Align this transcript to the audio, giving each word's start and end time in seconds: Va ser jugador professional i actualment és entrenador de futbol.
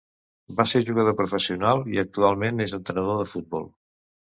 Va 0.61 0.63
ser 0.71 0.81
jugador 0.87 1.15
professional 1.19 1.85
i 1.97 2.03
actualment 2.05 2.67
és 2.67 2.77
entrenador 2.81 3.23
de 3.23 3.31
futbol. 3.37 3.71